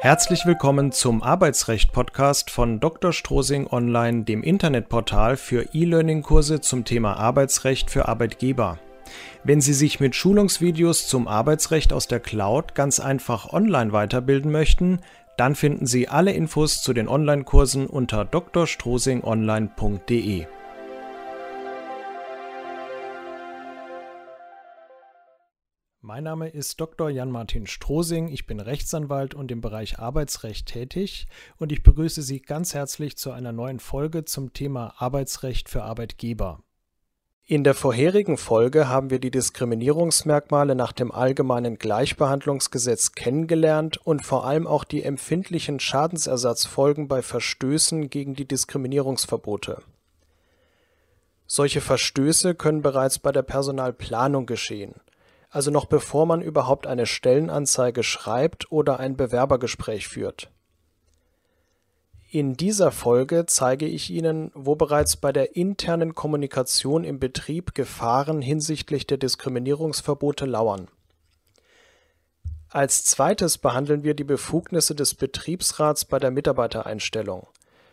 [0.00, 3.14] Herzlich willkommen zum Arbeitsrecht-Podcast von Dr.
[3.14, 8.78] Strosing Online, dem Internetportal für E-Learning-Kurse zum Thema Arbeitsrecht für Arbeitgeber.
[9.42, 15.00] Wenn Sie sich mit Schulungsvideos zum Arbeitsrecht aus der Cloud ganz einfach online weiterbilden möchten,
[15.38, 20.46] dann finden Sie alle Infos zu den Online-Kursen unter drstrosingonline.de.
[26.06, 27.10] Mein Name ist Dr.
[27.10, 28.28] Jan-Martin Strosing.
[28.28, 31.26] Ich bin Rechtsanwalt und im Bereich Arbeitsrecht tätig
[31.58, 36.62] und ich begrüße Sie ganz herzlich zu einer neuen Folge zum Thema Arbeitsrecht für Arbeitgeber.
[37.44, 44.46] In der vorherigen Folge haben wir die Diskriminierungsmerkmale nach dem Allgemeinen Gleichbehandlungsgesetz kennengelernt und vor
[44.46, 49.82] allem auch die empfindlichen Schadensersatzfolgen bei Verstößen gegen die Diskriminierungsverbote.
[51.48, 54.94] Solche Verstöße können bereits bei der Personalplanung geschehen
[55.56, 60.50] also noch bevor man überhaupt eine Stellenanzeige schreibt oder ein Bewerbergespräch führt.
[62.30, 68.42] In dieser Folge zeige ich Ihnen, wo bereits bei der internen Kommunikation im Betrieb Gefahren
[68.42, 70.88] hinsichtlich der Diskriminierungsverbote lauern.
[72.68, 77.46] Als zweites behandeln wir die Befugnisse des Betriebsrats bei der Mitarbeitereinstellung.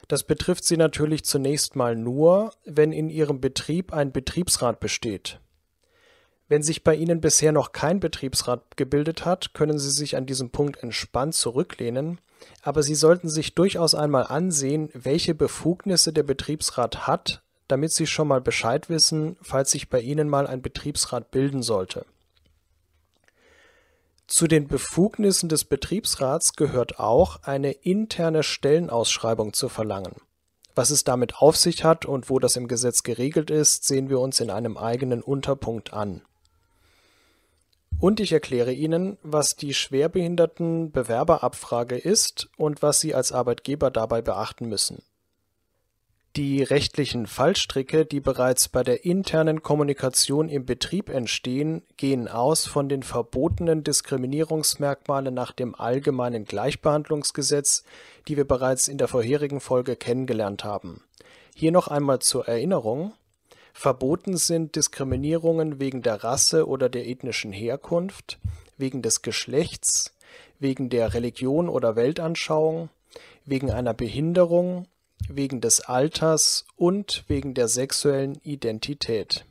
[0.10, 5.40] Das betrifft Sie natürlich zunächst mal nur, wenn in Ihrem Betrieb ein Betriebsrat besteht.
[6.54, 10.52] Wenn sich bei Ihnen bisher noch kein Betriebsrat gebildet hat, können Sie sich an diesem
[10.52, 12.22] Punkt entspannt zurücklehnen,
[12.62, 18.28] aber Sie sollten sich durchaus einmal ansehen, welche Befugnisse der Betriebsrat hat, damit Sie schon
[18.28, 22.06] mal Bescheid wissen, falls sich bei Ihnen mal ein Betriebsrat bilden sollte.
[24.28, 30.18] Zu den Befugnissen des Betriebsrats gehört auch, eine interne Stellenausschreibung zu verlangen.
[30.76, 34.20] Was es damit auf sich hat und wo das im Gesetz geregelt ist, sehen wir
[34.20, 36.22] uns in einem eigenen Unterpunkt an.
[38.04, 44.68] Und ich erkläre Ihnen, was die Schwerbehindertenbewerberabfrage ist und was Sie als Arbeitgeber dabei beachten
[44.68, 45.04] müssen.
[46.36, 52.90] Die rechtlichen Fallstricke, die bereits bei der internen Kommunikation im Betrieb entstehen, gehen aus von
[52.90, 57.86] den verbotenen Diskriminierungsmerkmalen nach dem Allgemeinen Gleichbehandlungsgesetz,
[58.28, 61.06] die wir bereits in der vorherigen Folge kennengelernt haben.
[61.56, 63.14] Hier noch einmal zur Erinnerung
[63.74, 68.40] Verboten sind Diskriminierungen wegen der Rasse oder der ethnischen Herkunft,
[68.78, 70.14] wegen des Geschlechts,
[70.60, 72.90] wegen der Religion oder Weltanschauung,
[73.46, 74.88] wegen einer Behinderung,
[75.28, 79.46] wegen des Alters und wegen der sexuellen Identität.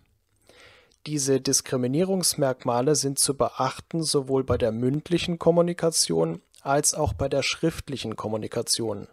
[1.06, 8.14] Diese Diskriminierungsmerkmale sind zu beachten sowohl bei der mündlichen Kommunikation als auch bei der schriftlichen
[8.14, 9.08] Kommunikation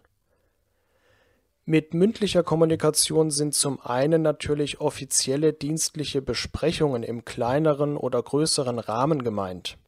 [1.70, 9.22] mit mündlicher Kommunikation sind zum einen natürlich offizielle dienstliche Besprechungen im kleineren oder größeren Rahmen
[9.22, 9.78] gemeint.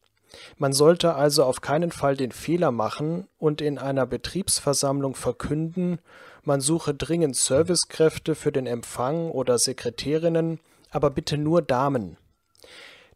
[0.59, 5.99] Man sollte also auf keinen Fall den Fehler machen und in einer Betriebsversammlung verkünden,
[6.45, 10.61] man suche dringend Servicekräfte für den Empfang oder Sekretärinnen,
[10.93, 12.17] aber bitte nur Damen.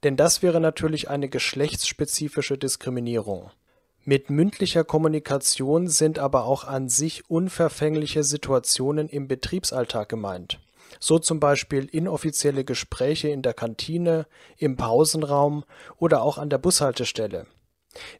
[0.02, 3.48] Denn das wäre natürlich eine geschlechtsspezifische Diskriminierung
[4.06, 10.60] mit mündlicher Kommunikation sind aber auch an sich unverfängliche Situationen im Betriebsalltag gemeint,
[11.00, 14.26] so zum Beispiel inoffizielle Gespräche in der Kantine,
[14.58, 15.64] im Pausenraum
[15.98, 17.46] oder auch an der Bushaltestelle.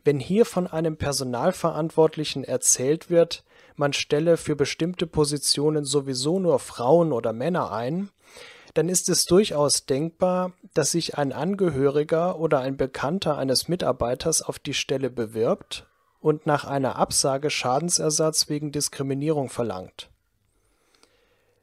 [0.03, 3.45] Wenn hier von einem Personalverantwortlichen erzählt wird,
[3.77, 8.11] man stelle für bestimmte Positionen sowieso nur Frauen oder Männer ein
[8.77, 14.59] dann ist es durchaus denkbar, dass sich ein Angehöriger oder ein Bekannter eines Mitarbeiters auf
[14.59, 15.87] die Stelle bewirbt
[16.21, 20.11] und nach einer Absage Schadensersatz wegen Diskriminierung verlangt.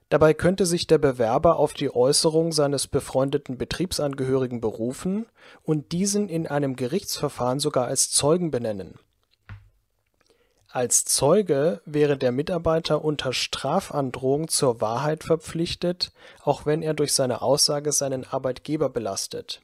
[0.09, 5.27] Dabei könnte sich der Bewerber auf die Äußerung seines befreundeten Betriebsangehörigen berufen
[5.63, 8.97] und diesen in einem Gerichtsverfahren sogar als Zeugen benennen
[10.73, 16.11] als Zeuge wäre der Mitarbeiter unter Strafandrohung zur Wahrheit verpflichtet,
[16.41, 19.61] auch wenn er durch seine Aussage seinen Arbeitgeber belastet.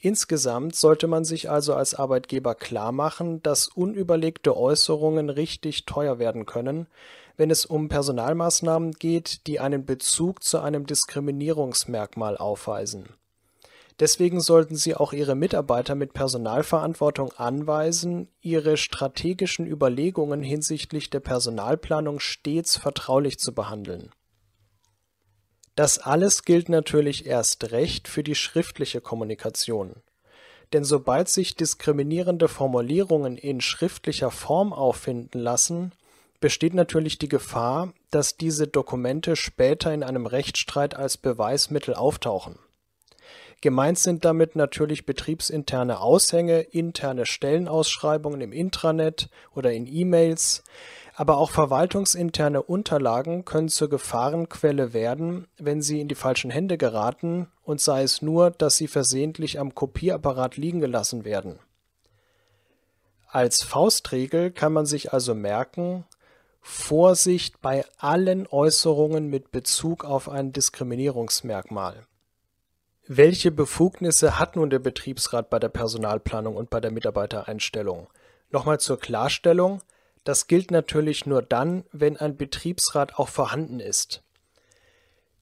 [0.00, 6.88] Insgesamt sollte man sich also als Arbeitgeber klarmachen, dass unüberlegte Äußerungen richtig teuer werden können,
[7.36, 13.08] wenn es um Personalmaßnahmen geht, die einen Bezug zu einem Diskriminierungsmerkmal aufweisen
[14.00, 22.18] Deswegen sollten Sie auch Ihre Mitarbeiter mit Personalverantwortung anweisen, ihre strategischen Überlegungen hinsichtlich der Personalplanung
[22.18, 24.10] stets vertraulich zu behandeln.
[25.76, 29.96] Das alles gilt natürlich erst recht für die schriftliche Kommunikation.
[30.72, 35.92] Denn sobald sich diskriminierende Formulierungen in schriftlicher Form auffinden lassen,
[36.40, 42.58] besteht natürlich die Gefahr, dass diese Dokumente später in einem Rechtsstreit als Beweismittel auftauchen
[43.62, 50.64] Gemeint sind damit natürlich betriebsinterne Aushänge, interne Stellenausschreibungen im Intranet oder in E-Mails,
[51.14, 57.48] aber auch verwaltungsinterne Unterlagen können zur Gefahrenquelle werden, wenn sie in die falschen Hände geraten
[57.62, 61.58] und sei es nur, dass sie versehentlich am Kopierapparat liegen gelassen werden.
[63.28, 66.06] Als Faustregel kann man sich also merken,
[66.62, 72.06] Vorsicht bei allen Äußerungen mit Bezug auf ein Diskriminierungsmerkmal.
[73.12, 78.06] Welche Befugnisse hat nun der Betriebsrat bei der Personalplanung und bei der Mitarbeitereinstellung?
[78.50, 79.82] Nochmal zur Klarstellung,
[80.22, 84.22] das gilt natürlich nur dann, wenn ein Betriebsrat auch vorhanden ist.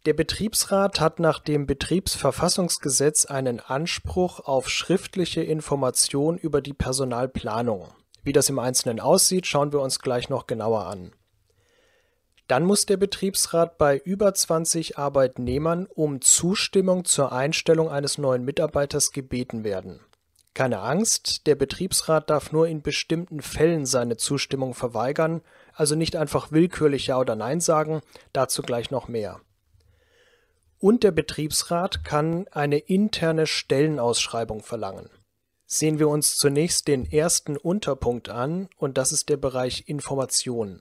[0.06, 7.88] Der Betriebsrat hat nach dem Betriebsverfassungsgesetz einen Anspruch auf schriftliche Information über die Personalplanung.
[8.22, 11.12] Wie das im Einzelnen aussieht, schauen wir uns gleich noch genauer an.
[12.48, 19.12] Dann muss der Betriebsrat bei über 20 Arbeitnehmern um Zustimmung zur Einstellung eines neuen Mitarbeiters
[19.12, 20.00] gebeten werden.
[20.54, 25.42] Keine Angst, der Betriebsrat darf nur in bestimmten Fällen seine Zustimmung verweigern,
[25.74, 28.00] also nicht einfach willkürlich Ja oder Nein sagen,
[28.32, 29.40] dazu gleich noch mehr.
[30.78, 35.10] Und der Betriebsrat kann eine interne Stellenausschreibung verlangen.
[35.66, 40.80] Sehen wir uns zunächst den ersten Unterpunkt an, und das ist der Bereich Information.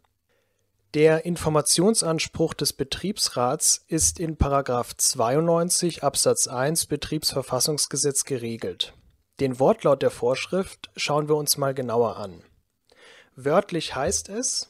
[0.93, 4.37] Der Informationsanspruch des Betriebsrats ist in§
[4.97, 8.93] 92 Absatz 1 Betriebsverfassungsgesetz geregelt.
[9.41, 12.41] Den Wortlaut der Vorschrift schauen wir uns mal genauer an.
[13.35, 14.69] Wörtlich heißt es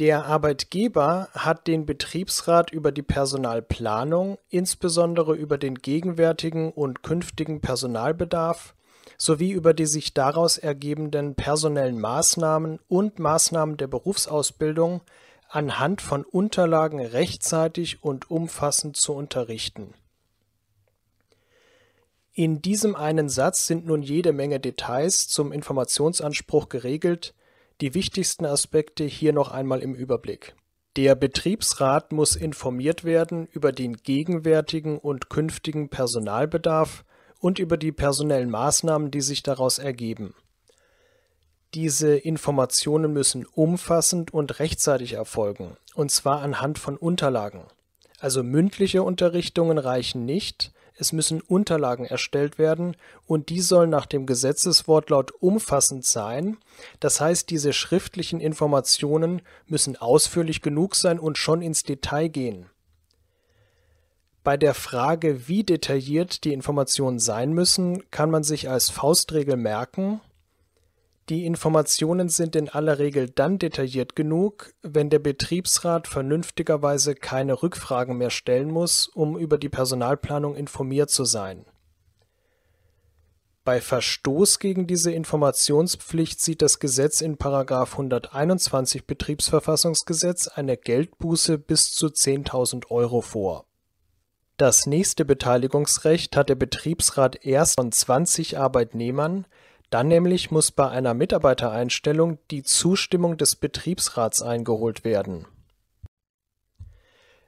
[0.00, 8.74] Der Arbeitgeber hat den Betriebsrat über die Personalplanung, insbesondere über den gegenwärtigen und künftigen Personalbedarf
[9.18, 15.02] sowie über die sich daraus ergebenden personellen Maßnahmen und Maßnahmen der Berufsausbildung
[15.48, 19.94] anhand von Unterlagen rechtzeitig und umfassend zu unterrichten.
[22.32, 27.34] In diesem einen Satz sind nun jede Menge Details zum Informationsanspruch geregelt,
[27.80, 30.54] die wichtigsten Aspekte hier noch einmal im Überblick.
[30.96, 37.04] Der Betriebsrat muss informiert werden über den gegenwärtigen und künftigen Personalbedarf
[37.38, 40.34] und über die personellen Maßnahmen, die sich daraus ergeben.
[41.74, 47.64] Diese Informationen müssen umfassend und rechtzeitig erfolgen, und zwar anhand von Unterlagen.
[48.18, 54.26] Also mündliche Unterrichtungen reichen nicht, es müssen Unterlagen erstellt werden und die sollen nach dem
[54.26, 56.56] Gesetzeswortlaut umfassend sein.
[56.98, 62.66] Das heißt, diese schriftlichen Informationen müssen ausführlich genug sein und schon ins Detail gehen.
[64.48, 70.22] Bei der Frage, wie detailliert die Informationen sein müssen, kann man sich als Faustregel merken,
[71.28, 78.16] die Informationen sind in aller Regel dann detailliert genug, wenn der Betriebsrat vernünftigerweise keine Rückfragen
[78.16, 81.66] mehr stellen muss, um über die Personalplanung informiert zu sein.
[83.64, 87.36] Bei Verstoß gegen diese Informationspflicht sieht das Gesetz in§
[87.92, 93.67] 121 Betriebsverfassungsgesetz eine Geldbuße bis zu 10.000 Euro vor
[94.58, 99.46] das nächste Beteiligungsrecht hat der Betriebsrat erst von 20 Arbeitnehmern,
[99.88, 105.46] dann nämlich muss bei einer Mitarbeitereinstellung die Zustimmung des Betriebsrats eingeholt werden.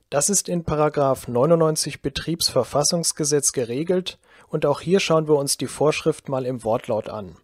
[0.09, 0.65] Das ist in§
[1.31, 4.19] 99 Betriebsverfassungsgesetz geregelt
[4.49, 7.37] und auch hier schauen wir uns die Vorschrift mal im Wortlaut an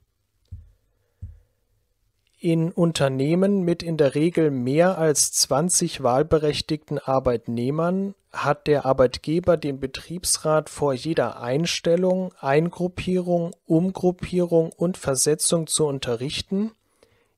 [2.47, 9.81] in Unternehmen mit in der Regel mehr als 20 wahlberechtigten Arbeitnehmern hat der Arbeitgeber den
[9.81, 16.71] Betriebsrat vor jeder Einstellung, Eingruppierung, Umgruppierung und Versetzung zu unterrichten,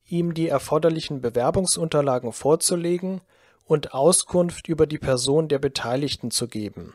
[0.05, 3.21] ihm die erforderlichen Bewerbungsunterlagen vorzulegen
[3.65, 6.93] und Auskunft über die Person der Beteiligten zu geben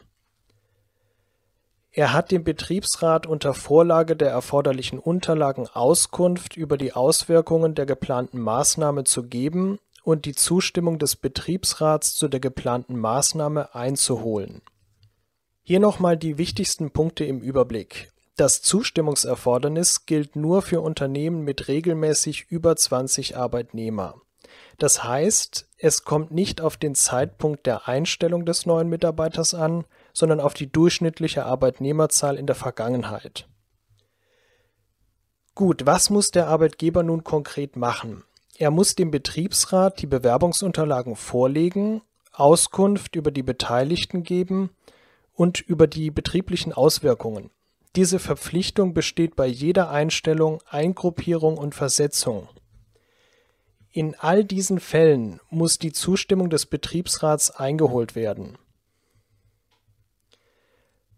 [1.97, 8.41] er hat dem Betriebsrat unter Vorlage der erforderlichen Unterlagen Auskunft über die Auswirkungen der geplanten
[8.41, 14.63] Maßnahme zu geben und die Zustimmung des Betriebsrats zu der geplanten Maßnahme einzuholen.
[15.63, 18.13] Hier nochmal die wichtigsten Punkte im Überblick.
[18.35, 24.17] Das Zustimmungserfordernis gilt nur für Unternehmen mit regelmäßig über 20 Arbeitnehmer.
[24.79, 29.85] Das heißt, es kommt nicht auf den Zeitpunkt der Einstellung des neuen Mitarbeiters an,
[30.15, 33.47] sondern auf die durchschnittliche Arbeitnehmerzahl in der Vergangenheit.
[35.55, 38.25] Gut, was muss der Arbeitgeber nun konkret machen?
[38.57, 42.01] Er muss dem Betriebsrat die Bewerbungsunterlagen vorlegen,
[42.33, 44.71] Auskunft über die Beteiligten geben
[45.33, 47.51] und über die betrieblichen Auswirkungen.
[47.97, 52.49] Diese Verpflichtung besteht bei jeder Einstellung, Eingruppierung und Versetzung.
[53.93, 58.59] In all diesen Fällen muss die Zustimmung des Betriebsrats eingeholt werden.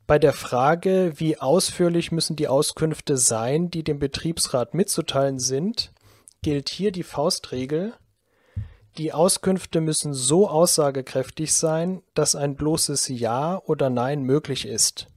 [0.06, 5.92] Bei der Frage, wie ausführlich müssen die Auskünfte sein, die dem Betriebsrat mitzuteilen sind,
[6.42, 7.92] gilt hier die Faustregel:
[8.98, 15.08] Die Auskünfte müssen so aussagekräftig sein, dass ein bloßes Ja oder Nein möglich ist.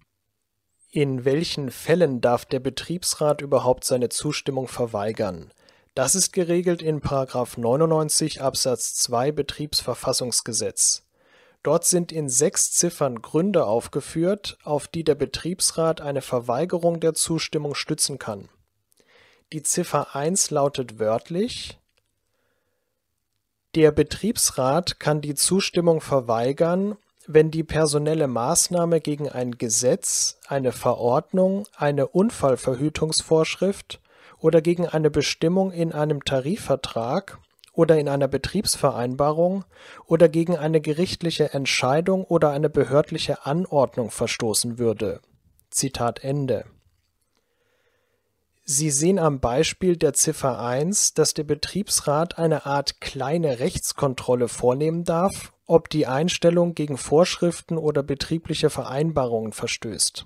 [0.92, 5.54] In welchen Fällen darf der Betriebsrat überhaupt seine Zustimmung verweigern?
[5.94, 7.02] Das ist geregelt in§
[7.60, 11.04] 99 Absatz 2 Betriebsverfassungsgesetz.
[11.64, 17.76] Dort sind in sechs Ziffern Gründe aufgeführt, auf die der Betriebsrat eine Verweigerung der Zustimmung
[17.76, 18.50] stützen kann.
[19.52, 21.80] Die Ziffer 1 lautet wörtlich
[23.76, 26.96] Der Betriebsrat kann die Zustimmung verweigern,
[27.28, 34.00] wenn die personelle Maßnahme gegen ein Gesetz, eine Verordnung, eine Unfallverhütungsvorschrift
[34.40, 37.38] oder gegen eine Bestimmung in einem Tarifvertrag
[37.80, 39.64] oder in einer Betriebsvereinbarung
[40.06, 45.22] oder gegen eine gerichtliche Entscheidung oder eine behördliche Anordnung verstoßen würde.
[45.70, 46.66] Zitat Ende.
[48.66, 55.06] Sie sehen am Beispiel der Ziffer 1, dass der Betriebsrat eine Art kleine Rechtskontrolle vornehmen
[55.06, 60.26] darf, ob die Einstellung gegen Vorschriften oder betriebliche Vereinbarungen verstößt.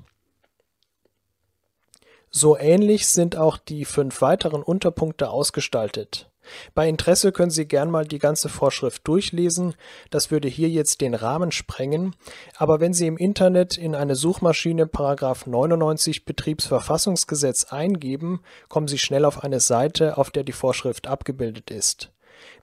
[2.32, 6.33] So ähnlich sind auch die fünf weiteren Unterpunkte ausgestaltet.
[6.74, 9.76] Bei Interesse können Sie gern mal die ganze Vorschrift durchlesen,
[10.10, 12.16] das würde hier jetzt den Rahmen sprengen,
[12.58, 14.86] aber wenn Sie im Internet in eine Suchmaschine§
[15.50, 22.12] 99 Betriebsverfassungsgesetz eingeben, kommen Sie schnell auf eine Seite, auf der die Vorschrift abgebildet ist.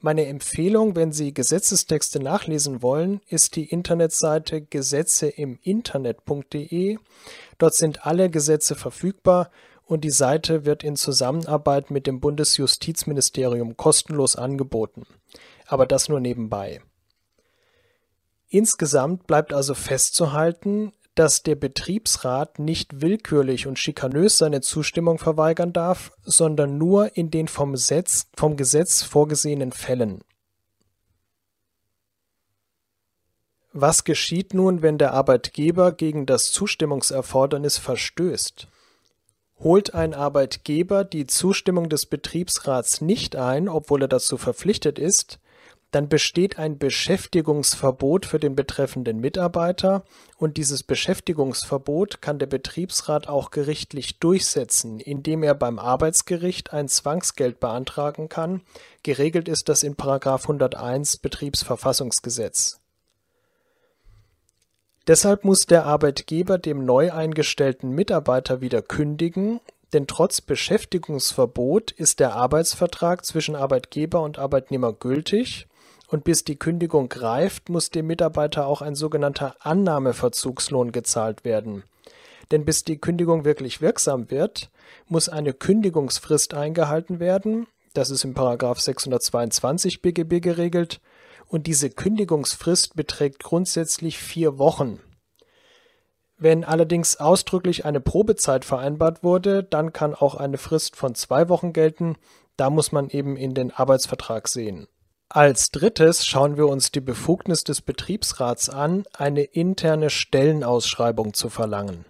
[0.00, 6.96] Meine Empfehlung, wenn Sie Gesetzestexte nachlesen wollen, ist die Internetseite gesetzeimiinternet.de.
[7.58, 9.50] Dort sind alle Gesetze verfügbar
[9.90, 15.04] und die Seite wird in Zusammenarbeit mit dem Bundesjustizministerium kostenlos angeboten.
[15.66, 16.80] Aber das nur nebenbei.
[18.47, 26.12] Insgesamt bleibt also festzuhalten, dass der Betriebsrat nicht willkürlich und schikanös seine Zustimmung verweigern darf,
[26.23, 30.23] sondern nur in den vom Gesetz, vom Gesetz vorgesehenen Fällen.
[33.73, 38.68] Was geschieht nun, wenn der Arbeitgeber gegen das Zustimmungserfordernis verstößt?
[39.62, 45.38] Holt ein Arbeitgeber die Zustimmung des Betriebsrats nicht ein, obwohl er dazu verpflichtet ist,
[45.90, 50.04] dann besteht ein Beschäftigungsverbot für den betreffenden Mitarbeiter
[50.36, 57.60] und dieses Beschäftigungsverbot kann der Betriebsrat auch gerichtlich durchsetzen, indem er beim Arbeitsgericht ein Zwangsgeld
[57.60, 58.62] beantragen kann.
[59.02, 62.79] Geregelt ist das in 101 Betriebsverfassungsgesetz.
[65.10, 69.58] Deshalb muss der Arbeitgeber dem neu eingestellten Mitarbeiter wieder kündigen,
[69.92, 75.66] denn trotz Beschäftigungsverbot ist der Arbeitsvertrag zwischen Arbeitgeber und Arbeitnehmer gültig.
[76.06, 81.82] Und bis die Kündigung greift, muss dem Mitarbeiter auch ein sogenannter Annahmeverzugslohn gezahlt werden.
[82.52, 84.70] Denn bis die Kündigung wirklich wirksam wird,
[85.08, 91.00] muss eine Kündigungsfrist eingehalten werden, das ist im Paragraph 622 BGB geregelt,
[91.50, 95.00] und diese Kündigungsfrist beträgt grundsätzlich vier Wochen.
[96.38, 101.73] Wenn allerdings ausdrücklich eine Probezeit vereinbart wurde, dann kann auch eine Frist von zwei Wochen
[101.73, 102.16] gelten.
[102.57, 104.87] Da muss man eben in den Arbeitsvertrag sehen.
[105.28, 112.04] Als drittes schauen wir uns die Befugnis des Betriebsrats an, eine interne Stellenausschreibung zu verlangen.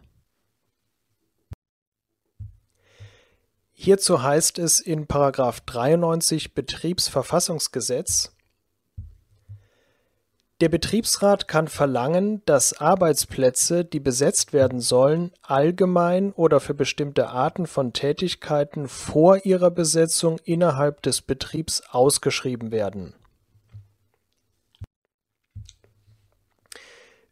[3.72, 8.32] Hierzu heißt es in 93 Betriebsverfassungsgesetz
[10.60, 17.66] der Betriebsrat kann verlangen, dass Arbeitsplätze, die besetzt werden sollen, allgemein oder für bestimmte Arten
[17.66, 23.14] von Tätigkeiten vor ihrer Besetzung innerhalb des Betriebs ausgeschrieben werden.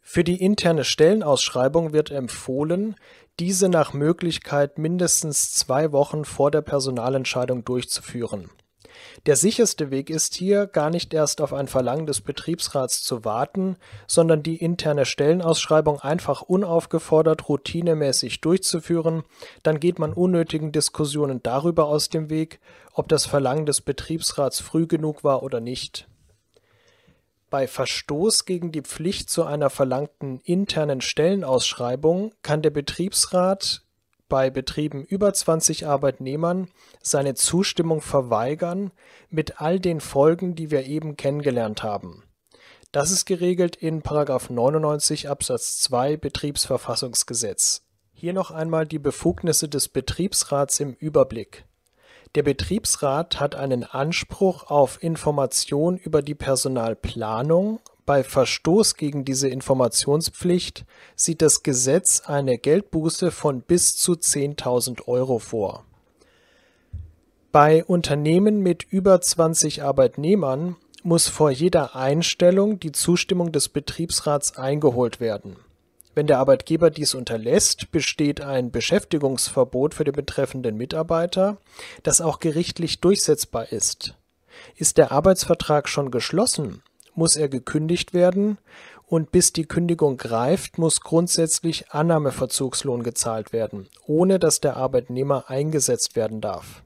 [0.01, 2.97] Für die interne Stellenausschreibung wird empfohlen,
[3.39, 8.51] diese nach Möglichkeit mindestens zwei Wochen vor der Personalentscheidung durchzuführen
[9.27, 13.77] der sicherste Weg ist hier, gar nicht erst auf ein Verlangen des Betriebsrats zu warten,
[14.07, 19.25] sondern die interne Stellenausschreibung einfach unaufgefordert routinemäßig durchzuführen,
[19.63, 22.61] dann geht man unnötigen Diskussionen darüber aus dem Weg,
[22.93, 26.09] ob das Verlangen des Betriebsrats früh genug war oder nicht.
[27.51, 33.83] Bei Verstoß gegen die Pflicht zu einer verlangten internen Stellenausschreibung kann der Betriebsrat
[34.29, 36.69] bei Betrieben über 20 Arbeitnehmern
[37.03, 38.93] seine Zustimmung verweigern,
[39.31, 42.25] mit all den Folgen, die wir eben kennengelernt haben.
[42.93, 47.83] Das ist geregelt in 99 Absatz 2 Betriebsverfassungsgesetz.
[48.13, 51.65] Hier noch einmal die Befugnisse des Betriebsrats im Überblick.
[52.35, 60.87] Der Betriebsrat hat einen Anspruch auf Information über die Personalplanung, Bei Verstoß gegen diese Informationspflicht
[61.15, 65.85] sieht das Gesetz eine Geldbuße von bis zu 10.000 Euro vor.
[67.53, 75.21] Bei Unternehmen mit über 20 Arbeitnehmern muss vor jeder Einstellung die Zustimmung des Betriebsrats eingeholt
[75.21, 75.57] werden.
[76.15, 81.59] Wenn der Arbeitgeber dies unterlässt, besteht ein Beschäftigungsverbot für den betreffenden Mitarbeiter,
[82.05, 84.15] das auch gerichtlich durchsetzbar ist.
[84.77, 86.83] Ist der Arbeitsvertrag schon geschlossen,
[87.19, 88.57] muss er gekündigt werden
[89.07, 96.17] und bis die Kündigung greift, muss grundsätzlich Annahmeverzugslohn gezahlt werden, ohne dass der Arbeitnehmer eingesetzt
[96.17, 96.83] werden darf.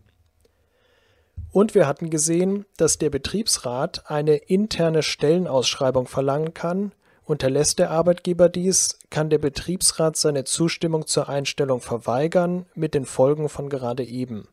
[1.52, 6.92] Und wir hatten gesehen, dass der Betriebsrat eine interne Stellenausschreibung verlangen kann,
[7.24, 13.48] Unterlässt der Arbeitgeber dies, kann der Betriebsrat seine Zustimmung zur Einstellung verweigern, mit den Folgen
[13.48, 14.48] von gerade eben.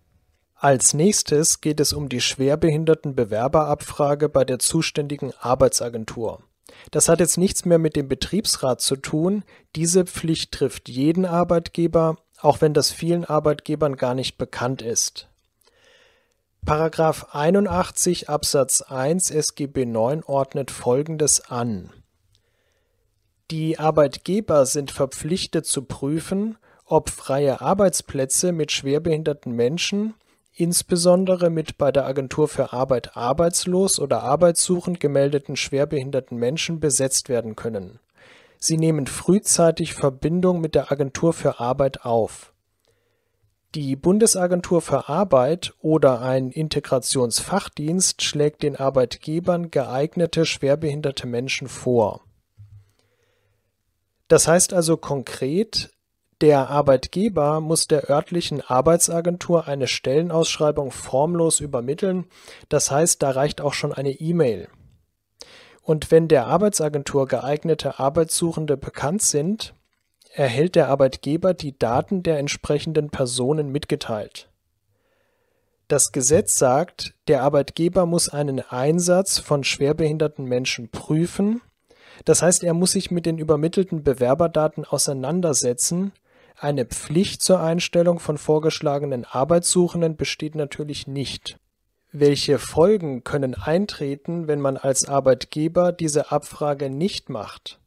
[0.60, 6.44] Als nächstes geht es um die Schwerbehindertenbewerberabfrage bei der zuständigen Arbeitsagentur.
[6.92, 9.44] Das hat jetzt nichts mehr mit dem Betriebsrat zu tun,
[9.76, 15.28] diese Pflicht trifft jeden Arbeitgeber, auch wenn das vielen Arbeitgebern gar nicht bekannt ist.
[16.66, 21.92] Paragraph 81 Absatz 1 SGB 9 ordnet Folgendes an
[23.52, 30.14] die Arbeitgeber sind verpflichtet zu prüfen, ob freie Arbeitsplätze mit schwerbehinderten Menschen,
[30.60, 37.56] insbesondere mit bei der Agentur für Arbeit arbeitslos oder arbeitssuchend gemeldeten schwerbehinderten Menschen besetzt werden
[37.56, 38.00] können.
[38.58, 42.54] Sie nehmen frühzeitig Verbindung mit der Agentur für Arbeit auf.
[43.76, 52.24] Die Bundesagentur für Arbeit oder ein Integrationsfachdienst schlägt den Arbeitgebern geeignete schwerbehinderte Menschen vor
[54.30, 55.90] das heißt also konkret,
[56.42, 62.26] der Arbeitgeber muss der örtlichen Arbeitsagentur eine Stellenausschreibung formlos übermitteln,
[62.70, 64.70] das heißt, da reicht auch schon eine E-Mail.
[65.82, 69.74] Und wenn der Arbeitsagentur geeignete Arbeitssuchende bekannt sind,
[70.34, 74.50] erhält der Arbeitgeber die Daten der entsprechenden Personen mitgeteilt.
[75.88, 81.62] Das Gesetz sagt, der Arbeitgeber muss einen Einsatz von schwerbehinderten Menschen prüfen
[82.26, 86.12] das heißt, er muss sich mit den übermittelten Bewerberdaten auseinandersetzen.
[86.62, 91.58] Eine Pflicht zur Einstellung von vorgeschlagenen Arbeitssuchenden besteht natürlich nicht.
[92.12, 97.80] Welche Folgen können eintreten, wenn man als Arbeitgeber diese Abfrage nicht macht?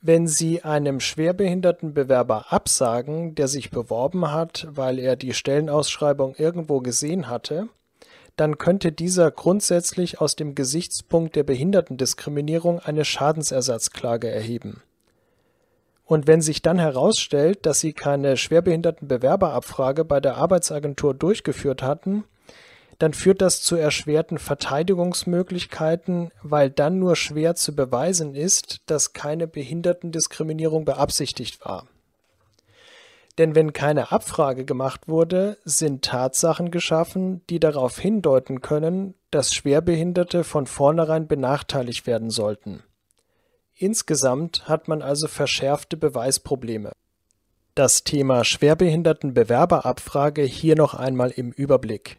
[0.00, 6.78] Wenn Sie einem schwerbehinderten Bewerber absagen, der sich beworben hat, weil er die Stellenausschreibung irgendwo
[6.78, 7.68] gesehen hatte,
[8.36, 14.80] dann könnte dieser grundsätzlich aus dem Gesichtspunkt der Behindertendiskriminierung eine Schadensersatzklage erheben.
[16.06, 22.24] Und wenn sich dann herausstellt, dass sie keine Schwerbehindertenbewerberabfrage bei der Arbeitsagentur durchgeführt hatten,
[22.98, 29.46] dann führt das zu erschwerten Verteidigungsmöglichkeiten, weil dann nur schwer zu beweisen ist, dass keine
[29.46, 31.86] Behindertendiskriminierung beabsichtigt war
[33.38, 40.42] denn wenn keine Abfrage gemacht wurde, sind Tatsachen geschaffen, die darauf hindeuten können, dass Schwerbehinderte
[40.42, 42.82] von vornherein benachteiligt werden sollten.
[43.78, 46.92] Insgesamt hat man also verschärfte Beweisprobleme.
[47.74, 52.16] Das Thema Schwerbehindertenbewerberabfrage hier noch einmal im Überblick.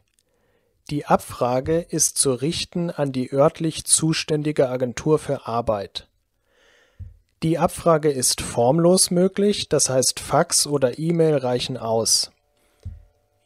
[0.91, 6.07] Die Abfrage ist zu richten an die örtlich zuständige Agentur für Arbeit.
[7.41, 12.31] Die Abfrage ist formlos möglich, das heißt Fax oder E-Mail reichen aus.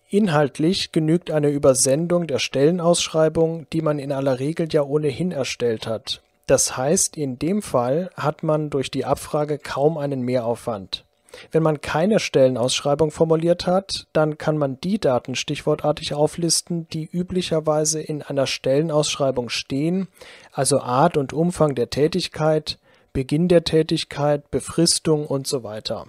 [0.09, 6.21] Inhaltlich genügt eine Übersendung der Stellenausschreibung, die man in aller Regel ja ohnehin erstellt hat.
[6.47, 11.05] Das heißt, in dem Fall hat man durch die Abfrage kaum einen Mehraufwand.
[11.51, 18.01] Wenn man keine Stellenausschreibung formuliert hat, dann kann man die Daten stichwortartig auflisten, die üblicherweise
[18.01, 20.07] in einer Stellenausschreibung stehen,
[20.51, 22.79] also Art und Umfang der Tätigkeit,
[23.13, 26.07] Beginn der Tätigkeit, Befristung und so weiter.